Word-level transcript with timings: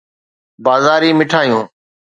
بازاري 0.65 1.09
مٺايون 1.19 1.63